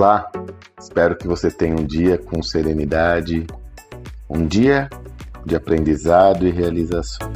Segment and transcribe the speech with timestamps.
[0.00, 0.32] Olá,
[0.80, 3.46] espero que você tenha um dia com serenidade,
[4.30, 4.88] um dia
[5.44, 7.30] de aprendizado e realizações.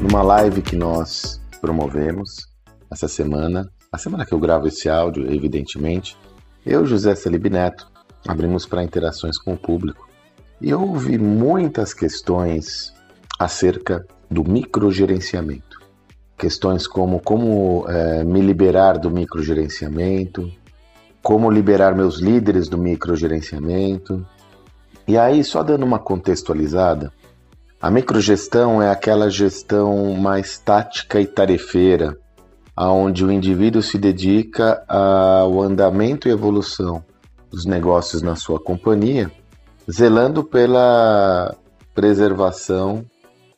[0.00, 2.48] Numa live que nós promovemos
[2.90, 6.16] essa semana, a semana que eu gravo esse áudio, evidentemente,
[6.64, 7.86] eu, José Celib Neto,
[8.26, 10.08] abrimos para interações com o público
[10.62, 12.90] e houve muitas questões
[13.38, 15.81] acerca do microgerenciamento.
[16.36, 20.50] Questões como como é, me liberar do microgerenciamento,
[21.22, 24.26] como liberar meus líderes do microgerenciamento.
[25.06, 27.12] E aí, só dando uma contextualizada,
[27.80, 32.16] a microgestão é aquela gestão mais tática e tarefeira,
[32.76, 37.04] aonde o indivíduo se dedica ao andamento e evolução
[37.50, 39.30] dos negócios na sua companhia,
[39.90, 41.54] zelando pela
[41.94, 43.04] preservação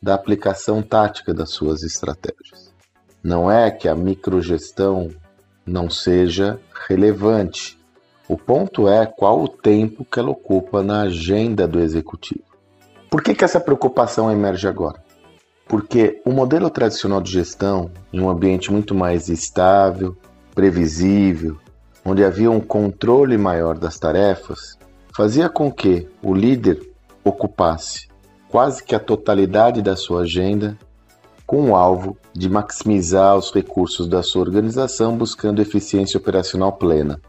[0.01, 2.64] da aplicação tática das suas estratégias.
[3.25, 5.09] Não é que a microgestão
[5.65, 7.75] não seja relevante.
[8.29, 12.43] O ponto é qual o tempo que ela ocupa na agenda do executivo.
[13.09, 15.03] Por que, que essa preocupação emerge agora?
[15.67, 20.15] Porque o modelo tradicional de gestão, em um ambiente muito mais estável,
[20.53, 21.57] previsível,
[22.05, 24.77] onde havia um controle maior das tarefas,
[25.17, 26.79] fazia com que o líder
[27.23, 28.07] ocupasse
[28.49, 30.77] quase que a totalidade da sua agenda
[31.45, 37.19] com o alvo de maximizar os recursos da sua organização buscando eficiência operacional plena.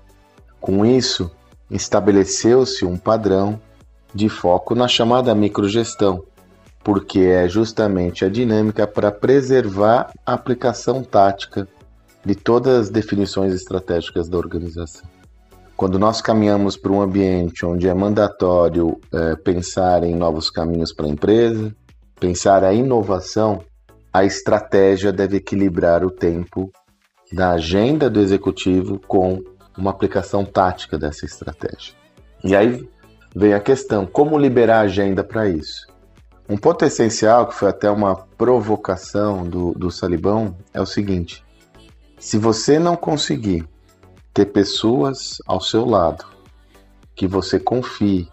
[0.60, 1.30] Com isso,
[1.70, 3.60] estabeleceu-se um padrão
[4.14, 6.24] de foco na chamada microgestão,
[6.82, 11.68] porque é justamente a dinâmica para preservar a aplicação tática
[12.24, 15.06] de todas as definições estratégicas da organização.
[15.76, 21.06] Quando nós caminhamos para um ambiente onde é mandatório é, pensar em novos caminhos para
[21.06, 21.76] a empresa,
[22.18, 23.62] pensar a inovação,
[24.16, 26.72] a estratégia deve equilibrar o tempo
[27.30, 29.44] da agenda do executivo com
[29.76, 31.92] uma aplicação tática dessa estratégia.
[32.42, 32.88] E aí
[33.34, 35.86] vem a questão: como liberar a agenda para isso?
[36.48, 41.44] Um ponto essencial, que foi até uma provocação do, do Salibão, é o seguinte:
[42.18, 43.68] se você não conseguir
[44.32, 46.24] ter pessoas ao seu lado
[47.14, 48.30] que você confie,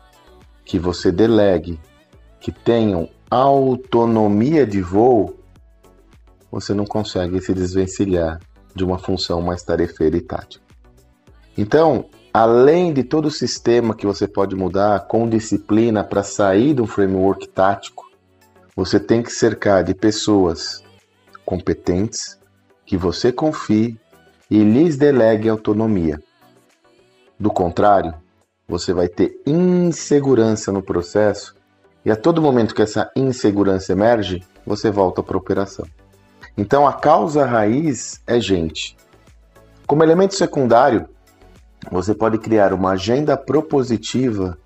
[0.63, 1.77] que você delegue,
[2.39, 5.42] que tenham autonomia de voo,
[6.53, 8.39] você não consegue se desvencilhar
[8.75, 10.63] de uma função mais tarefeira e tática.
[11.57, 16.85] Então, além de todo o sistema que você pode mudar com disciplina para sair do
[16.85, 18.07] framework tático,
[18.75, 20.83] você tem que cercar de pessoas
[21.43, 22.39] competentes
[22.85, 23.99] que você confie
[24.47, 26.21] e lhes delegue autonomia.
[27.39, 28.13] Do contrário,
[28.67, 31.55] você vai ter insegurança no processo
[32.05, 35.87] e a todo momento que essa insegurança emerge, você volta para a operação.
[36.57, 38.95] Então a causa raiz é gente.
[39.87, 41.07] Como elemento secundário,
[41.91, 44.57] você pode criar uma agenda propositiva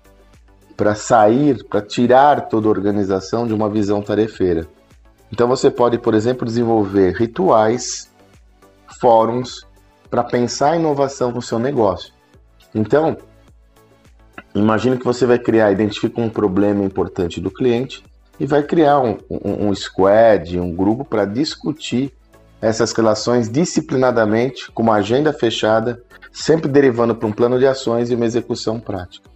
[0.76, 4.68] para sair, para tirar toda a organização de uma visão tarefeira.
[5.32, 8.10] Então você pode, por exemplo, desenvolver rituais,
[9.00, 9.66] fóruns
[10.10, 12.12] para pensar a inovação no seu negócio.
[12.74, 13.16] Então,
[14.54, 18.04] imagine que você vai criar, identifica um problema importante do cliente
[18.38, 22.12] e vai criar um, um, um squad, um grupo para discutir
[22.60, 28.14] essas relações disciplinadamente, com uma agenda fechada, sempre derivando para um plano de ações e
[28.14, 29.28] uma execução prática.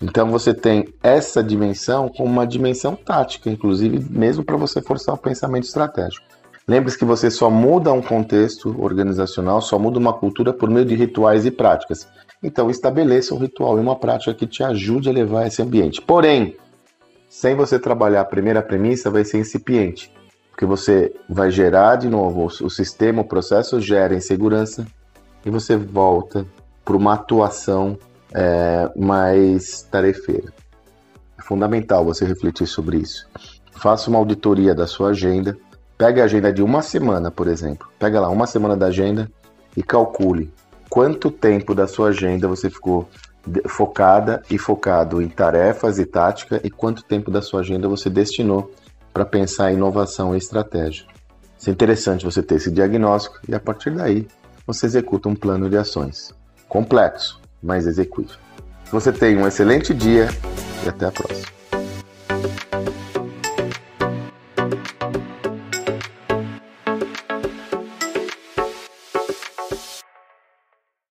[0.00, 5.18] Então você tem essa dimensão como uma dimensão tática, inclusive mesmo para você forçar o
[5.18, 6.24] pensamento estratégico.
[6.68, 10.94] Lembre-se que você só muda um contexto organizacional, só muda uma cultura por meio de
[10.94, 12.06] rituais e práticas.
[12.42, 16.02] Então, estabeleça um ritual e uma prática que te ajude a levar esse ambiente.
[16.02, 16.54] Porém,
[17.28, 20.12] sem você trabalhar a primeira premissa, vai ser incipiente,
[20.50, 24.86] porque você vai gerar de novo o sistema, o processo gera insegurança
[25.44, 26.46] e você volta
[26.84, 27.98] para uma atuação
[28.34, 30.52] é, mais tarefeira.
[31.38, 33.28] É fundamental você refletir sobre isso.
[33.72, 35.56] Faça uma auditoria da sua agenda
[35.98, 37.88] Pega a agenda de uma semana, por exemplo.
[37.98, 39.28] Pega lá uma semana da agenda
[39.76, 40.48] e calcule
[40.88, 43.08] quanto tempo da sua agenda você ficou
[43.66, 48.72] focada e focado em tarefas e tática e quanto tempo da sua agenda você destinou
[49.12, 51.06] para pensar em inovação e estratégia.
[51.58, 54.28] Isso é interessante você ter esse diagnóstico e a partir daí
[54.66, 56.32] você executa um plano de ações.
[56.68, 58.38] Complexo, mas executível.
[58.92, 60.28] Você tenha um excelente dia
[60.84, 61.57] e até a próxima.